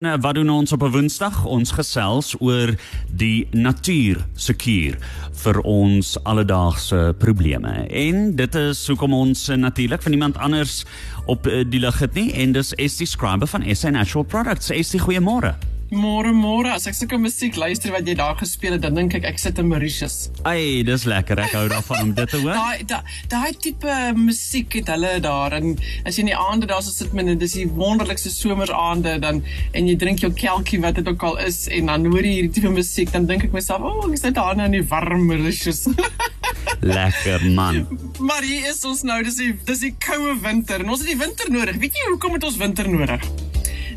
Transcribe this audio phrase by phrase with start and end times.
[0.00, 1.44] Nou, wat doen ons op 'n Woensdag?
[1.44, 2.74] Ons gesels oor
[3.12, 4.96] die natuur se kuur
[5.32, 7.86] vir ons alledaagse probleme.
[7.86, 10.84] En dit is hoekom ons natuurlik van iemand anders
[11.26, 14.70] op eh, die lig het nie en dis Estie Scriber van SA Natural Products.
[14.70, 15.54] Estie, goeiemôre.
[15.90, 19.24] Môre môre, as ek sulke musiek luister wat jy daar gespeel het, dan dink ek
[19.26, 20.28] ek sit in Mauritius.
[20.46, 21.40] Ai, dis lekker.
[21.42, 22.54] Ek hou daarvan om dit te hoor.
[22.54, 25.74] Daai daai daai tipe musiek het hulle daar en
[26.06, 29.42] as jy in die aande daar so sit met dis die wonderlikste someraande dan
[29.74, 32.54] en jy drink jou kelkie wat dit ook al is en dan hoor jy hierdie
[32.60, 35.26] tipe musiek, dan dink ek myself, "O, oh, ek sit daar nou in die warm
[35.26, 35.88] Mauritius."
[36.80, 37.86] lekker man.
[38.18, 41.18] Maar hier is ons nou, dis die dis die koue winter en ons het die
[41.18, 41.82] winter nodig.
[41.82, 43.49] Weet jy hoekom het ons winter nodig?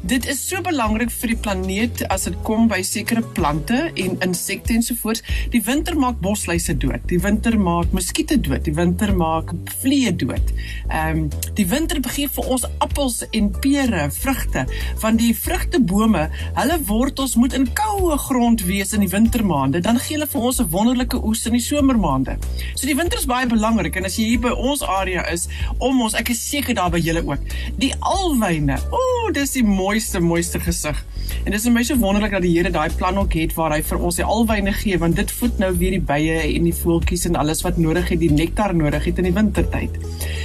[0.04, 4.74] Dit is so belangrik vir die planeet as dit kom by sekere plante en insekte
[4.76, 5.22] ensovoorts.
[5.54, 7.06] Die winter maak bosluise dood.
[7.08, 8.66] Die winter maak muskiete dood.
[8.66, 10.52] Die winter maak vliee dood.
[10.90, 14.66] Ehm um, die winter begin vir ons appels en pere, vrugte,
[15.04, 16.24] want die vrugtebome,
[16.58, 20.60] hulle wortels moet in koue grond wees in die wintermaande, dan gee hulle vir ons
[20.60, 22.38] 'n wonderlike oes in die somermaande.
[22.74, 26.02] So die winter is baie belangrik en as jy hier by ons area is, om
[26.02, 27.40] ons, ek is seker daar by julle ook.
[27.78, 28.82] Die alwyne.
[28.92, 30.98] Ooh, dis die mooi mooiste mooiste gesig.
[31.46, 33.82] En dit is my so wonderlik dat die Here daai plan ook het waar hy
[33.86, 37.28] vir ons die alwyne gee want dit voed nou weer die bye en die voeltjies
[37.30, 40.00] en alles wat nodig het, die nektar nodig het in die wintertyd.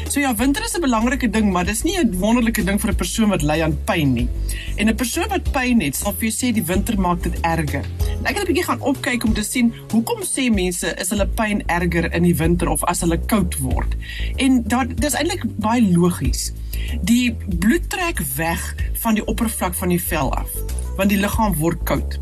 [0.09, 2.95] So ja, winter is 'n belangrike ding, maar dis nie 'n wonderlike ding vir 'n
[2.95, 4.29] persoon wat ly aan pyn nie.
[4.77, 7.85] En 'n persoon wat pyn het, sal vir jou sê die winter maak dit erger.
[8.19, 11.27] En ek het 'n bietjie gaan opkyk om te sien hoekom sê mense is hulle
[11.27, 13.97] pyn erger in die winter of as hulle koud word.
[14.37, 16.53] En dit is eintlik baie logies.
[17.03, 20.51] Die bloed trek weg van die oppervlak van die vel af,
[20.97, 22.19] want die liggaam word koud.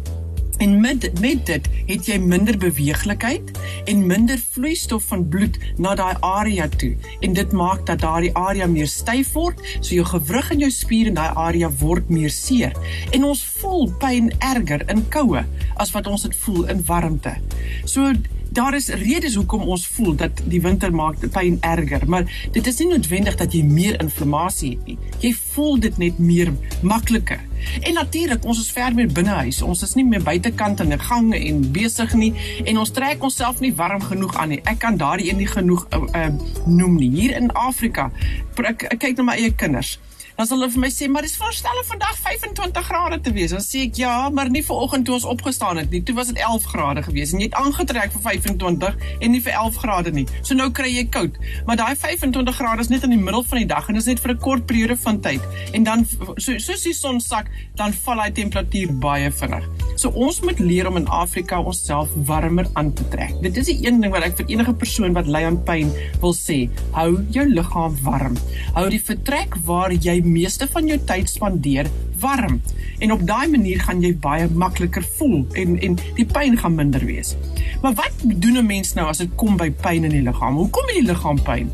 [0.56, 3.50] En met met dit het jy minder beweeglikheid
[3.84, 8.66] en minder vloeistof van bloed na daai area toe en dit maak dat daardie area
[8.66, 12.72] meer styf word, so jou gewrig en jou spiere in daai area word meer seer.
[13.12, 15.44] En ons voel pyn erger in koue
[15.76, 17.36] as wat ons dit voel in warmte.
[17.84, 18.14] So
[18.50, 22.66] daar is redes hoekom ons voel dat die winter maak die pyn erger, maar dit
[22.66, 24.98] is nie noodwendig dat jy meer inflammasie het nie.
[25.20, 26.52] Jy voel dit net meer
[26.82, 27.40] makliker.
[27.80, 29.62] En natuurlik, ons is ver meer binnehuis.
[29.62, 32.32] Ons is nie meer buitekant in 'n gang en besig nie
[32.64, 34.60] en ons trek onsself nie warm genoeg aan nie.
[34.64, 36.28] Ek kan daardie een nie genoeg uh, uh,
[36.66, 37.10] noem nie.
[37.10, 38.10] Hier in Afrika,
[38.56, 39.98] ek, ek kyk na my eie kinders
[40.36, 43.50] dan sal hulle vir my sê, "Maar dis voorstel om vandag 25 grade te wees."
[43.50, 46.02] Dan sê ek, "Ja, maar nie vir oggend toe ons opgestaan het nie.
[46.02, 49.52] Toe was dit 11 grade gewees en jy het aangetrek vir 25 en nie vir
[49.52, 50.26] 11 grade nie.
[50.42, 51.36] So nou kry jy koud.
[51.66, 54.20] Maar daai 25 grade is net in die middel van die dag en is net
[54.20, 55.40] vir 'n kort periode van tyd.
[55.72, 59.85] En dan so soos die son sak, dan val hy temperatuur baie vinnig.
[59.96, 63.32] So ons moet leer om in Afrika onsself warmer aan te trek.
[63.40, 66.34] Dit is die een ding wat ek vir enige persoon wat ly aan pyn wil
[66.36, 66.66] sê.
[66.96, 68.36] Hou jou liggaam warm.
[68.76, 71.88] Hou die vertrek waar jy meeste van jou tyd spandeer
[72.20, 72.60] warm
[73.04, 77.04] en op daai manier gaan jy baie makliker voel en en die pyn gaan minder
[77.08, 77.34] wees.
[77.82, 80.56] Maar wat doen 'n mens nou as dit kom by pyn in die liggaam?
[80.56, 81.72] Hoekom het die liggaam pyn?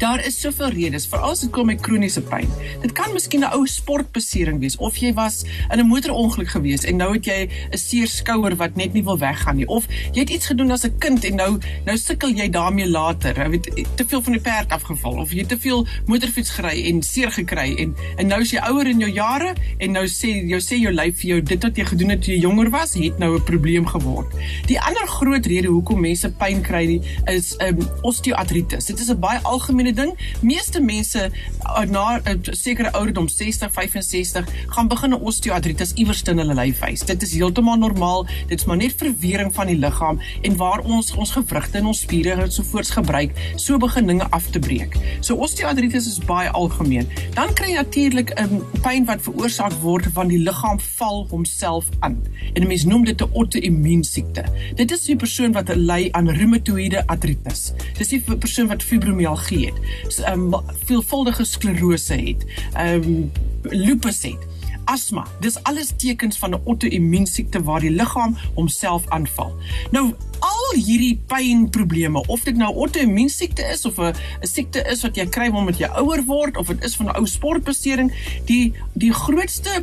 [0.00, 2.48] Daar is soveel redes vir as dit kom met kroniese pyn.
[2.80, 6.96] Dit kan miskien 'n ou sportbesering wees of jy was in 'n motorongeluk gewees en
[6.96, 10.30] nou het jy 'n seer skouer wat net nie wil weggaan nie of jy het
[10.30, 13.36] iets gedoen as 'n kind en nou nou sukkel jy daarmee later.
[13.36, 17.02] Jy weet te veel van die perd afgeval of jy te veel motorfiets gery en
[17.02, 20.60] seer gekry en en nou is jy ouer in jou jare en nou sê jou
[20.60, 23.18] sê jou lyf vir jou dit wat jy gedoen het toe jy jonger was het
[23.18, 24.32] nou 'n probleem geword.
[24.66, 28.86] Die ander groot rede hoekom mense pyn kry is um, osteoartritis.
[28.86, 33.28] Dit is 'n baie algemene tweede ding, meeste mense uh, na 'n uh, sekere ouderdom
[33.28, 37.00] 60, 65 gaan begin 'n osteoartritis iewers in hulle lyf wys.
[37.00, 38.26] Dit is heeltemal normaal.
[38.46, 42.00] Dit is maar net verwering van die liggaam en waar ons ons gewrigte en ons
[42.00, 44.96] spiere en so voorts gebruik, so begin dinge af te breek.
[45.20, 47.08] So osteoartritis is baie algemeen.
[47.34, 51.86] Dan kry jy natuurlik 'n um, pyn wat veroorsaak word van die liggaam val homself
[52.00, 52.22] aan.
[52.54, 54.44] En mense noem dit 'n auto-immuun siekte.
[54.74, 57.72] Dit is die persoon wat ly aan reumatoïede artritis.
[57.98, 59.79] Dis die persoon wat fibromialgie het
[60.28, 60.54] um,
[60.84, 62.44] veelvuldige sklerose het,
[62.78, 63.30] um
[63.62, 64.46] lupus het,
[64.90, 65.26] asma.
[65.40, 69.54] Dis alles tekens van 'n auto-immuunsiekte waar die liggaam homself aanval.
[69.90, 75.26] Nou al hierdie pynprobleme of dit nou auto-immuunsiekte is of 'n siekte is wat jy
[75.26, 78.12] kry omdat jy ouer word of dit is van 'n ou sportbesering,
[78.46, 79.82] die die grootste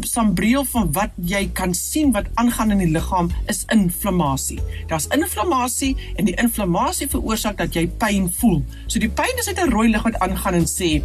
[0.00, 4.60] sambreel van wat jy kan sien wat aangaan in die liggaam is inflammasie.
[4.86, 8.62] Daar's inflammasie en die inflammasie veroorsaak dat jy pyn voel.
[8.86, 11.02] So die pyn is net 'n rooi lig wat aangaan en sê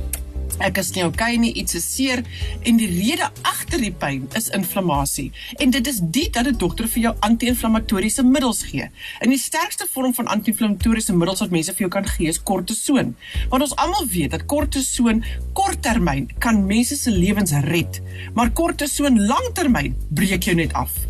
[0.57, 2.23] Ek is nie okay nie, iets is seer
[2.63, 5.29] en die rede agter die pyn is inflammasie.
[5.61, 8.89] En dit is dit dat 'n dokter vir jou anti-inflammatoriese middels gee.
[9.19, 13.15] En die sterkste vorm van anti-inflammatoriese middels wat mense vir jou kan gee is kortison.
[13.49, 15.23] Want ons almal weet dat kortison
[15.53, 18.01] korttermyn kan mense se lewens red,
[18.33, 21.08] maar kortison langtermyn breek jou net af.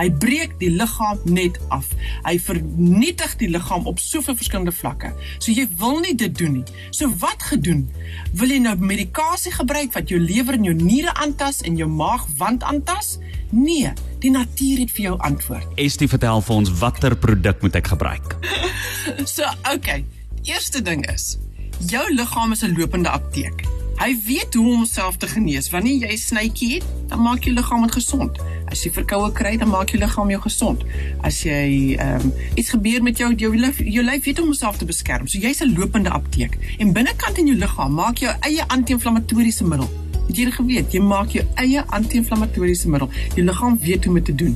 [0.00, 1.90] Hy breek die liggaam net af.
[2.24, 5.10] Hy vernietig die liggaam op soveel verskillende vlakke.
[5.38, 6.78] So jy wil nie dit doen nie.
[6.96, 7.84] So wat gedoen?
[8.40, 12.64] Wil jy nou medikasie gebruik wat jou lewer en jou niere aantas en jou maagwand
[12.64, 13.18] aantas?
[13.52, 13.92] Nee,
[14.24, 15.76] die natuur het vir jou antwoord.
[15.80, 18.38] Estie vertel vir ons watter produk moet ek gebruik?
[19.34, 19.44] so,
[19.74, 20.06] okay.
[20.48, 21.34] Eerste ding is,
[21.92, 23.66] jou liggaam is 'n lopende apteek.
[24.00, 25.66] Hy weet hoe om homself te genees.
[25.70, 28.38] Wanneer jy 'n snytjie het, dan maak jou liggaam dit gesond.
[28.64, 30.84] As jy verkoue kry, dan maak jou liggaam jou gesond.
[31.20, 34.76] As jy ehm um, iets gebeur met jou jou lyf, jou lyf weet om homself
[34.76, 35.26] te beskerm.
[35.26, 36.56] So jy's 'n lopende apteek.
[36.78, 39.99] En binnekant in jou liggaam maak jou eie anti-inflammatoriese middel.
[40.30, 43.08] Het jy geweet jy maak jou eie anti-inflammatoriese middel.
[43.34, 44.52] Jou liggaam weet hoe om dit te doen.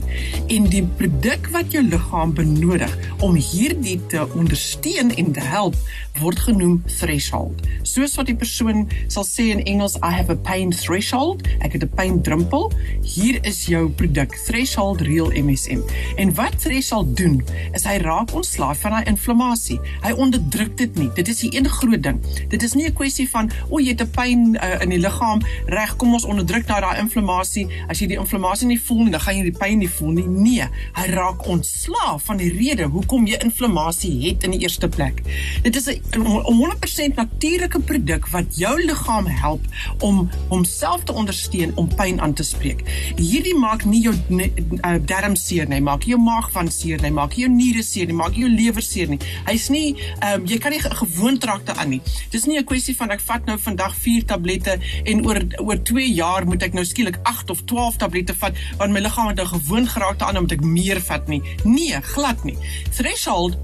[0.55, 5.75] En die produk wat jou liggaam benodig om hierdie te ondersteun en te help
[6.23, 7.65] word genoem threshold.
[7.83, 11.83] Soos wat die persoon sal sê in Engels I have a pain threshold, ek het
[11.83, 12.71] 'n pyn drempel.
[13.03, 15.83] Hier is jou produk Threshold Real MSM.
[16.17, 17.43] En wat threshold doen
[17.73, 19.81] is hy raak ontslaaf van daai inflammasie.
[20.03, 21.11] Hy onderdruk dit nie.
[21.15, 22.21] Dit is die een groot ding.
[22.49, 25.43] Dit is nie 'n kwessie van o, jy het 'n pyn uh, in die liggaam
[25.67, 27.67] reg, kom ons onderdruk nou daai inflammasie.
[27.89, 30.27] As jy die inflammasie nie voel nie, dan gaan jy die pyn nie voel nie.
[30.29, 30.69] Nee,
[30.99, 35.23] hy raak ontslaaf van die rede hoekom jy inflammasie het in die eerste plek.
[35.63, 39.63] Dit is 'n 100% natuurlike produk wat jou liggaam help
[40.01, 42.85] om homself te ondersteun om pyn aan te spreek.
[43.17, 47.33] Hierdie maak nie jou uh, darm seer nie, maak jou maag van seer nie, maak
[47.33, 49.19] jou niere seer nie, maak jou lewer seer nie.
[49.47, 52.01] Hy's nie um, jy kan nie gewoond raak daaraan nie.
[52.31, 56.07] Dis nie 'n kwessie van ek vat nou vandag 4 tablette en oor oor 2
[56.15, 59.49] jaar moet ek nou skielik 8 of 12 tablette vat want my liggaam het nou
[59.53, 61.43] gewoond geraak daaraan om ek meer vat nie.
[61.65, 62.57] Nee, glad nie.
[62.97, 63.59] Threshold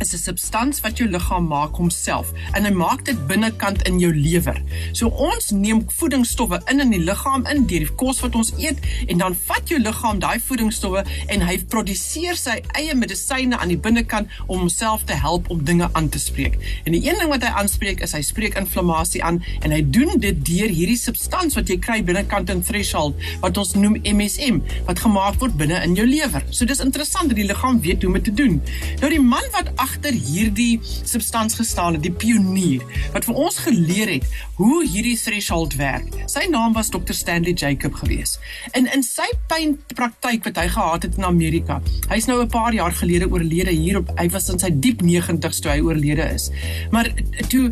[0.00, 4.12] is 'n substans wat jou liggaam maak homself en hy maak dit binnekant in jou
[4.14, 4.62] lewer.
[4.92, 8.78] So ons neem voedingsstowwe in in die liggaam in deur die kos wat ons eet
[9.06, 13.78] en dan vat jou liggaam daai voedingsstowwe en hy produseer sy eie medisyne aan die
[13.78, 16.58] binnekant om homself te help om dinge aan te spreek.
[16.84, 20.18] En die een ding wat hy aanspreek is hy spreek inflammasie aan en hy doen
[20.20, 25.00] dit deur hierdie substans wat jy kry binnekant in threshold wat ons noem MSM wat
[25.04, 26.44] gemaak word binne in jou lewer.
[26.50, 28.60] So dis interessant dat die liggaam weet hoe om dit te doen.
[29.00, 32.82] Nou die man wat agter hierdie substans gestaan het, die pionier
[33.14, 34.26] wat vir ons geleer het
[34.58, 36.08] hoe hierdie threshold werk.
[36.30, 38.36] Sy naam was Dr Stanley Jacob gewees.
[38.76, 41.80] En in sy pynpraktyk wat hy gehad het in Amerika.
[42.10, 45.60] Hy's nou 'n paar jaar gelede oorlede hier op hy was in sy diep 90's
[45.60, 46.50] toe hy oorlede is.
[46.90, 47.10] Maar
[47.48, 47.70] toe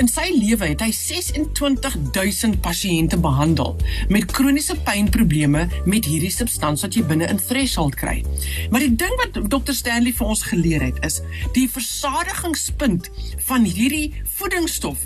[0.00, 3.76] in sy lewe het hy 26000 pasiënte behandel
[4.08, 8.24] met kroniese pynprobleme met hierdie substans wat jy binne in threshold kry.
[8.70, 11.20] Maar die ding wat Dr Stanley vir ons geleer het is
[11.54, 13.10] die versadigingspunt
[13.46, 15.04] van hierdie voedingsstof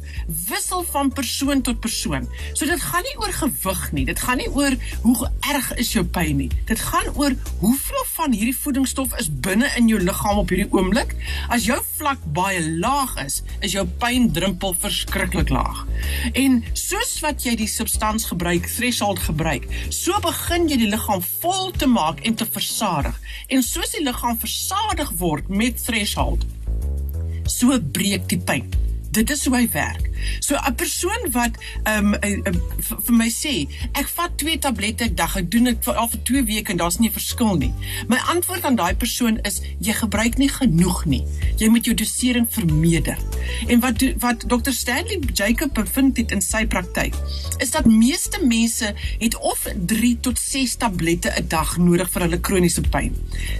[0.48, 2.28] wissel van persoon tot persoon.
[2.52, 4.04] So dit gaan nie oor gewig nie.
[4.08, 6.48] Dit gaan nie oor hoe erg is jou pyn nie.
[6.68, 11.14] Dit gaan oor hoeveel van hierdie voedingsstof is binne in jou liggaam op hierdie oomblik.
[11.52, 15.84] As jou vlak baie laag is, is jou pyndrempel verskriklik laag.
[16.32, 21.72] En soos wat jy die substans gebruik, threshold gebruik, so begin jy die liggaam vol
[21.76, 23.16] te maak en te versadig.
[23.48, 26.44] En soos die liggaam versadig word met threshold,
[27.48, 28.87] so breek die pyn.
[29.18, 30.07] Dit is hoe hy werk.
[30.40, 32.60] So 'n persoon wat ehm um, um,
[33.06, 36.22] vir my sê, ek vat 2 tablette 'n dag, ek doen dit vir al vir
[36.22, 37.72] 2 weke en daar's nie 'n verskil nie.
[38.08, 41.24] My antwoord aan daai persoon is jy gebruik nie genoeg nie.
[41.56, 43.18] Jy moet jou dosering vermeerder.
[43.66, 47.14] En wat wat Dr Stanley Jacob bevind het in sy praktyk,
[47.58, 52.40] is dat meeste mense het of 3 tot 6 tablette 'n dag nodig vir hulle
[52.40, 53.14] kroniese pyn.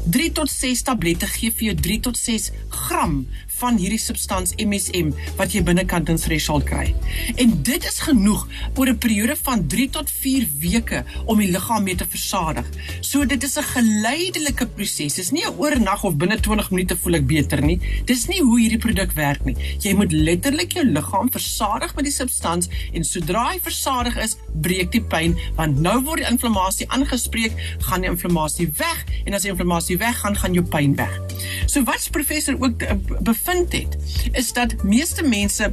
[0.05, 3.27] 3 tot 6 tablette gee vir jou 3 tot 6 gram
[3.59, 6.95] van hierdie substans MSM wat jy binnekant in threshold kry.
[7.37, 11.85] En dit is genoeg oor 'n periode van 3 tot 4 weke om die liggaam
[11.85, 12.67] mee te versadig.
[13.01, 15.15] So dit is 'n geleidelike proses.
[15.15, 17.81] Dit is nie 'n oornag of binne 20 minute voel ek beter nie.
[18.05, 19.57] Dis nie hoe hierdie produk werk nie.
[19.79, 24.93] Jy moet letterlik jou liggaam versadig met die substans en sodra hy versadig is, breek
[24.93, 29.51] die pyn want nou word die inflammasie aangespreek, gaan die inflammasie weg en as die
[29.51, 31.21] inflammasie weg gaan, gaan jou pyn weg.
[31.67, 33.97] So wat professor ook eh, bevind het,
[34.33, 35.73] is dat meeste mense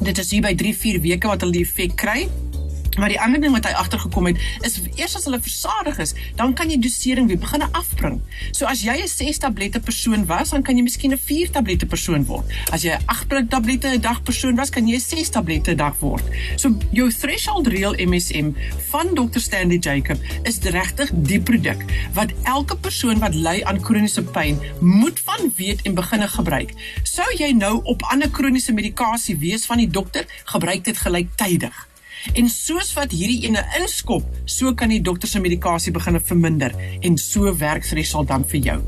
[0.00, 2.24] dit is hier by 3-4 weke wat hulle die effek kry
[3.00, 6.52] Maar die ander ding wat hy agtergekom het, is eers as hulle versadig is, dan
[6.56, 8.20] kan jy dosering weer begin afbring.
[8.52, 11.86] So as jy 'n 6 tablette persoon was, dan kan jy miskien 'n 4 tablette
[11.86, 12.44] persoon word.
[12.70, 15.76] As jy 'n 8 tablette 'n dag persoon was, kan jy 'n 6 tablette 'n
[15.76, 16.24] dag word.
[16.56, 18.52] So jou threshold real MSM
[18.90, 19.40] van Dr.
[19.40, 25.20] Stanley Jacob is regtig die produk wat elke persoon wat ly aan kroniese pyn moet
[25.20, 26.74] van weet en begine gebruik.
[27.02, 31.88] Sou jy nou op ander kroniese medikasie wees van die dokter, gebruik dit gelyktydig.
[32.34, 37.18] En soos wat hierdie ene inskop, so kan die dokter se medikasie begin verminder en
[37.18, 38.78] so werk Threshold dan vir jou.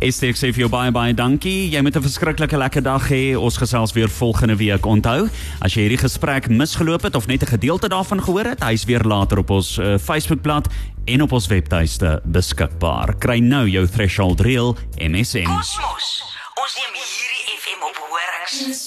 [0.00, 1.70] Ek sê vir jou baie baie dankie.
[1.70, 3.36] Jy moet 'n verskriklike lekker dag hê.
[3.36, 4.86] Ons gesels weer volgende week.
[4.86, 5.28] Onthou,
[5.60, 9.02] as jy hierdie gesprek misgeloop het of net 'n gedeelte daarvan gehoor het, hy's weer
[9.02, 10.68] later op ons uh, Facebookblad
[11.04, 13.14] en op ons webtuiste beskikbaar.
[13.18, 15.44] Kry nou jou Threshold Real MSN.
[15.44, 16.22] Kosmos.
[16.60, 18.80] Ons neem hierdie FM op horings.